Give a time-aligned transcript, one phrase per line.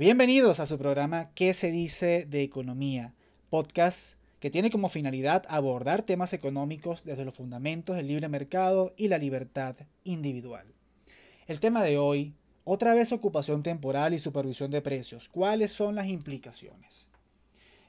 [0.00, 3.12] Bienvenidos a su programa ¿Qué se dice de economía?
[3.50, 9.08] Podcast que tiene como finalidad abordar temas económicos desde los fundamentos del libre mercado y
[9.08, 10.64] la libertad individual.
[11.46, 12.32] El tema de hoy,
[12.64, 15.28] otra vez ocupación temporal y supervisión de precios.
[15.28, 17.08] ¿Cuáles son las implicaciones?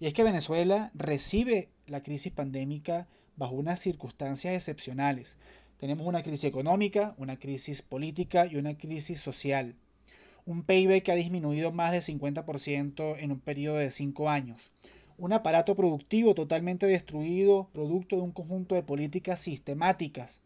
[0.00, 3.06] Y es que Venezuela recibe la crisis pandémica
[3.36, 5.36] bajo unas circunstancias excepcionales.
[5.76, 9.74] Tenemos una crisis económica, una crisis política y una crisis social.
[10.48, 14.72] Un PIB que ha disminuido más de 50% en un periodo de 5 años
[15.18, 20.40] un aparato productivo totalmente destruido, producto de un conjunto de políticas sistemáticas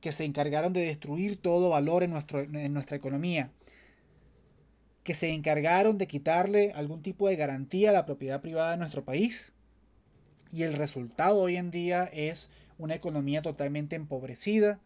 [0.00, 3.50] que se encargaron de destruir todo valor en, nuestro, en nuestra economía,
[5.02, 9.04] que se encargaron de quitarle algún tipo de garantía a la propiedad privada de nuestro
[9.04, 9.52] país.
[10.52, 14.78] Y el resultado hoy en día es una economía totalmente empobrecida,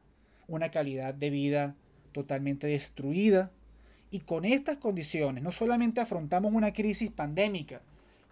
[0.47, 1.77] una calidad de vida
[2.13, 3.53] totalmente destruida.
[4.11, 7.83] Y con estas condiciones no solamente afrontamos una crisis pandémica,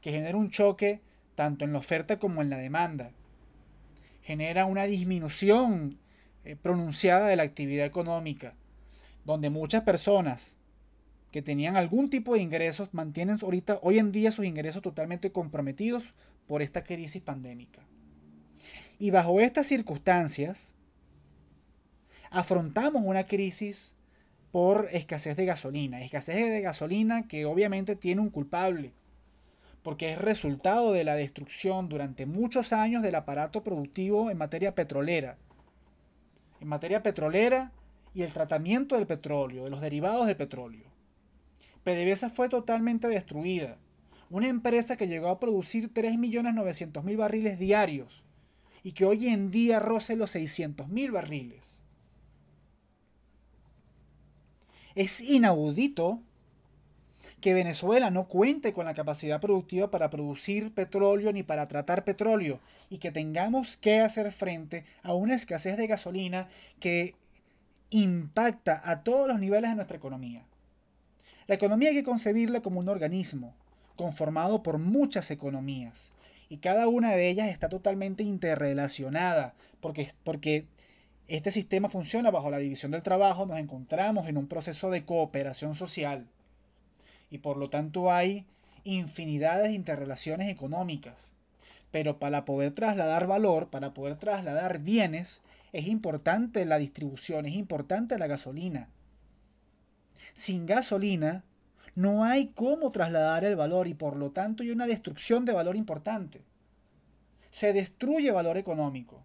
[0.01, 1.01] que genera un choque
[1.35, 3.11] tanto en la oferta como en la demanda.
[4.23, 5.99] Genera una disminución
[6.45, 8.55] eh, pronunciada de la actividad económica,
[9.25, 10.57] donde muchas personas
[11.33, 16.15] que tenían algún tipo de ingresos mantienen ahorita, hoy en día sus ingresos totalmente comprometidos
[16.47, 17.83] por esta crisis pandémica.
[18.99, 20.75] Y bajo estas circunstancias,
[22.31, 23.96] afrontamos una crisis
[24.53, 26.01] por escasez de gasolina.
[26.01, 28.93] Escasez de gasolina que obviamente tiene un culpable,
[29.83, 35.39] porque es resultado de la destrucción durante muchos años del aparato productivo en materia petrolera.
[36.61, 37.73] En materia petrolera
[38.15, 40.91] y el tratamiento del petróleo, de los derivados del petróleo.
[41.85, 43.79] PDVSA fue totalmente destruida.
[44.29, 48.25] Una empresa que llegó a producir 3.900.000 barriles diarios
[48.83, 51.83] y que hoy en día roce los 600.000 barriles.
[54.97, 56.21] Es inaudito
[57.43, 62.61] que Venezuela no cuente con la capacidad productiva para producir petróleo ni para tratar petróleo
[62.89, 66.49] y que tengamos que hacer frente a una escasez de gasolina
[66.81, 67.15] que
[67.91, 70.43] impacta a todos los niveles de nuestra economía.
[71.47, 73.55] La economía hay que concebirla como un organismo
[73.97, 76.13] conformado por muchas economías
[76.49, 80.67] y cada una de ellas está totalmente interrelacionada porque, porque
[81.29, 85.75] este sistema funciona bajo la división del trabajo, nos encontramos en un proceso de cooperación
[85.75, 86.29] social
[87.31, 88.47] y por lo tanto hay
[88.85, 91.33] infinidades de interrelaciones económicas.
[91.91, 95.43] Pero para poder trasladar valor, para poder trasladar bienes,
[95.73, 98.89] es importante la distribución, es importante la gasolina.
[100.33, 101.43] Sin gasolina
[101.95, 105.77] no hay cómo trasladar el valor y por lo tanto hay una destrucción de valor
[105.77, 106.43] importante.
[107.51, 109.25] Se destruye valor económico.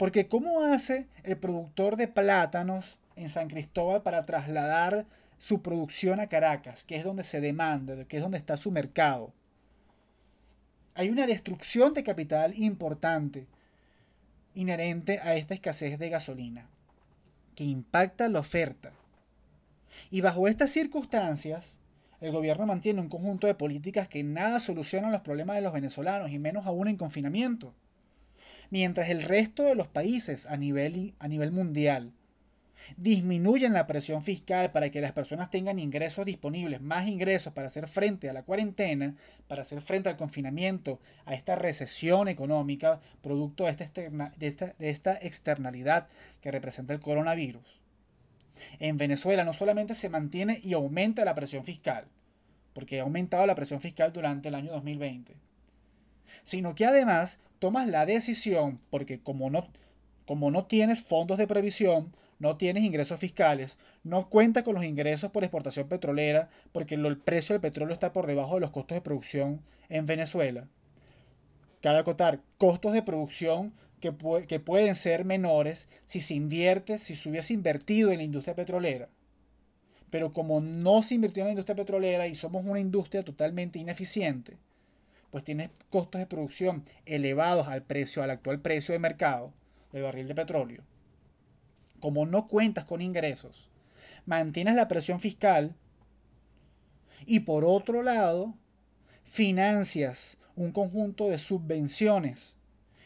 [0.00, 5.04] Porque ¿cómo hace el productor de plátanos en San Cristóbal para trasladar
[5.36, 9.34] su producción a Caracas, que es donde se demanda, que es donde está su mercado.
[10.94, 13.46] Hay una destrucción de capital importante
[14.54, 16.66] inherente a esta escasez de gasolina,
[17.54, 18.92] que impacta la oferta.
[20.10, 21.78] Y bajo estas circunstancias,
[22.22, 26.30] el gobierno mantiene un conjunto de políticas que nada solucionan los problemas de los venezolanos
[26.30, 27.74] y menos aún en confinamiento.
[28.70, 32.12] Mientras el resto de los países a nivel, a nivel mundial
[32.96, 37.86] disminuyen la presión fiscal para que las personas tengan ingresos disponibles, más ingresos para hacer
[37.88, 39.16] frente a la cuarentena,
[39.48, 43.92] para hacer frente al confinamiento, a esta recesión económica, producto de esta,
[44.38, 46.08] de esta, externalidad
[46.40, 47.80] que representa el coronavirus.
[48.78, 52.06] En Venezuela no solamente se mantiene y aumenta la presión fiscal,
[52.72, 55.34] porque ha aumentado la presión fiscal durante el año 2020,
[56.42, 59.68] sino que además tomas la decisión, porque como no,
[60.26, 65.30] como no tienes fondos de previsión, no tienes ingresos fiscales, no cuenta con los ingresos
[65.30, 69.02] por exportación petrolera porque el precio del petróleo está por debajo de los costos de
[69.02, 69.60] producción
[69.90, 70.66] en Venezuela.
[71.82, 74.14] Cabe acotar, costos de producción que,
[74.48, 79.10] que pueden ser menores si se invierte, si se hubiese invertido en la industria petrolera.
[80.08, 84.56] Pero como no se invirtió en la industria petrolera y somos una industria totalmente ineficiente,
[85.30, 89.52] pues tienes costos de producción elevados al precio, al actual precio de mercado
[89.92, 90.82] del barril de petróleo.
[92.00, 93.68] Como no cuentas con ingresos,
[94.26, 95.74] mantienes la presión fiscal
[97.26, 98.54] y por otro lado,
[99.24, 102.56] financias un conjunto de subvenciones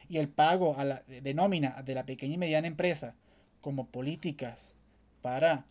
[0.08, 3.14] y el pago a la, de nómina de la pequeña y mediana empresa
[3.60, 4.74] como políticas
[5.22, 5.64] para,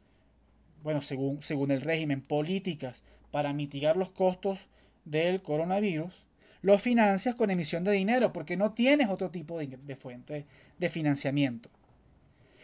[0.81, 4.67] bueno, según, según el régimen, políticas para mitigar los costos
[5.05, 6.22] del coronavirus,
[6.63, 10.47] lo financias con emisión de dinero porque no tienes otro tipo de, de fuente
[10.79, 11.69] de financiamiento.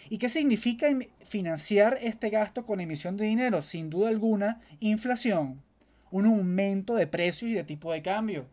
[0.10, 0.88] ¿Y qué significa
[1.24, 3.62] financiar este gasto con emisión de dinero?
[3.62, 5.62] Sin duda alguna, inflación.
[6.12, 8.48] un aumento de precios y de tipo de cambio.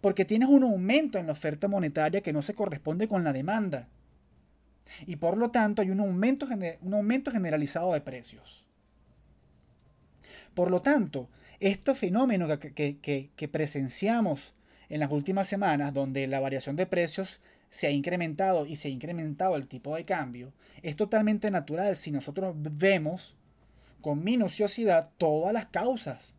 [0.00, 3.88] Porque tienes un aumento en la oferta monetaria que no se corresponde con la demanda.
[5.06, 6.46] Y por lo tanto hay un aumento,
[6.82, 8.66] un aumento generalizado de precios.
[10.54, 11.28] Por lo tanto,
[11.60, 14.54] este fenómeno que, presenciamos
[14.94, 18.90] en las últimas semanas, donde la variación de precios se ha incrementado y se ha
[18.92, 20.52] incrementado el tipo de cambio,
[20.82, 21.96] es totalmente natural.
[21.96, 23.34] Si nosotros vemos
[24.00, 26.36] con minuciosidad todas las causas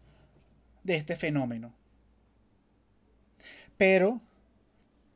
[0.85, 1.73] de este fenómeno.
[3.75, 4.21] Pero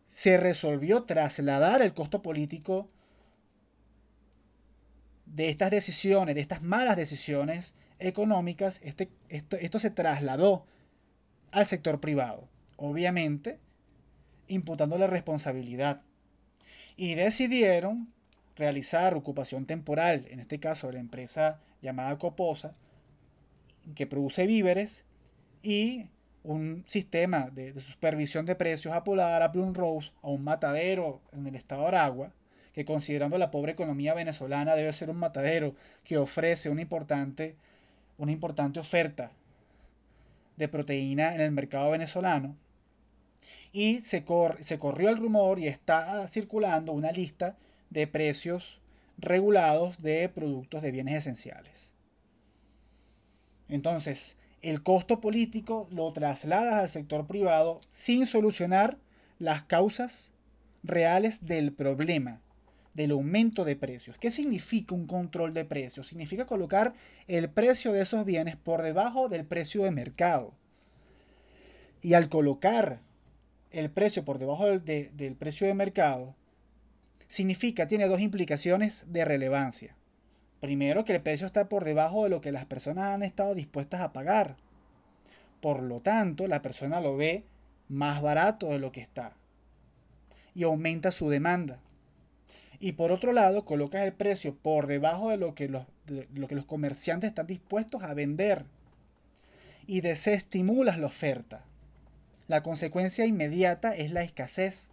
[0.08, 2.90] se resolvió trasladar el costo político
[5.28, 10.66] de estas decisiones, de estas malas decisiones económicas, este, esto, esto se trasladó
[11.54, 13.60] al sector privado, obviamente
[14.48, 16.02] imputando la responsabilidad.
[16.98, 18.12] Y decidieron
[18.56, 22.74] realizar ocupación temporal, en este caso de la empresa llamada Coposa,
[23.96, 25.06] que produce víveres,
[25.62, 26.08] y
[26.44, 31.56] un sistema de, supervisión de precios a a Plum Rose, a un matadero en el
[31.56, 32.32] estado de Aragua,
[32.74, 37.56] que considerando la pobre economía venezolana debe ser un matadero que ofrece una importante,
[38.18, 39.32] una importante oferta
[40.56, 42.56] de proteína en el mercado venezolano.
[43.72, 44.26] Y se,
[44.62, 47.58] se corrió el rumor y está circulando una lista
[47.90, 48.82] de precios
[49.18, 51.94] regulados de productos de bienes esenciales.
[53.68, 58.98] Entonces, el costo político lo trasladas al sector privado sin solucionar
[59.38, 60.32] las causas
[60.84, 62.42] reales del problema,
[62.94, 64.18] del aumento de precios.
[64.18, 66.08] ¿Qué significa un control de precios?
[66.08, 66.94] Significa colocar
[67.28, 70.54] el precio de esos bienes por debajo del precio de mercado.
[72.02, 73.02] Y al colocar
[73.72, 76.36] el precio por debajo del, del precio de mercado,
[77.28, 79.96] significa, tiene dos implicaciones de relevancia.
[80.60, 84.02] Primero, que el precio está por debajo de lo que las personas han estado dispuestas
[84.02, 84.58] a pagar.
[85.62, 87.46] Por lo tanto, la persona lo ve
[87.88, 89.34] más barato de lo que está.
[90.54, 91.80] Y aumenta su demanda.
[92.80, 95.86] Y por otro lado, colocas el precio por debajo de lo que los,
[96.34, 98.66] lo que los comerciantes están dispuestos a vender.
[99.86, 101.66] Y desestimulas la oferta.
[102.50, 104.90] La consecuencia inmediata es la escasez.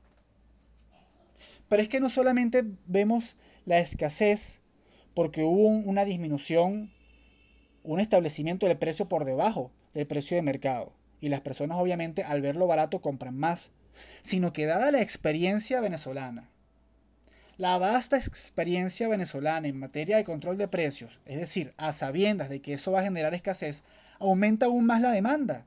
[1.70, 4.60] Pero es que no solamente vemos la escasez
[5.14, 6.92] porque hubo una disminución,
[7.82, 10.92] un establecimiento del precio por debajo del precio de mercado.
[11.18, 13.72] Y las personas obviamente al verlo barato compran más,
[14.20, 16.50] sino que dada la experiencia venezolana,
[17.56, 22.60] la vasta experiencia venezolana en materia de control de precios, es decir, a sabiendas de
[22.60, 23.84] que eso va a generar escasez,
[24.18, 25.64] aumenta aún más la demanda,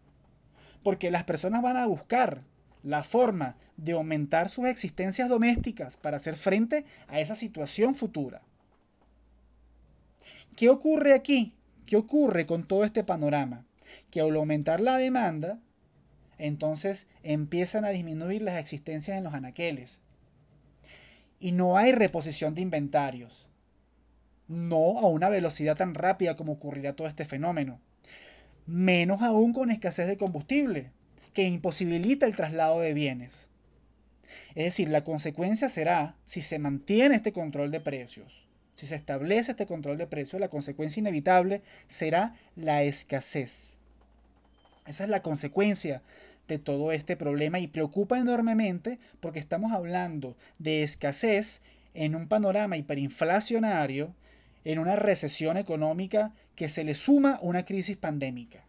[0.83, 2.39] porque las personas van a buscar
[2.83, 8.41] la forma de aumentar sus existencias domésticas para hacer frente a esa situación futura.
[10.55, 11.53] ¿Qué ocurre aquí?
[11.85, 13.65] ¿Qué ocurre con todo este panorama?
[14.11, 15.59] Que al aumentar la demanda,
[16.37, 20.01] entonces empiezan a disminuir las existencias en los anaqueles.
[21.39, 23.47] Y no hay reposición de inventarios.
[24.47, 27.79] No a una velocidad tan rápida como ocurrirá todo este fenómeno.
[28.69, 30.91] Menos aún con escasez de combustible,
[31.33, 33.49] que imposibilita el traslado de bienes.
[34.53, 39.49] Es decir, la consecuencia será, si se mantiene este control de precios, si se establece
[39.49, 43.73] este control de precios, la consecuencia inevitable será la escasez.
[44.85, 46.03] Esa es la consecuencia
[46.47, 51.63] de todo este problema y preocupa enormemente porque estamos hablando de escasez
[51.95, 54.13] en un panorama hiperinflacionario,
[54.65, 58.65] en una recesión económica que se le suma una crisis pandémica.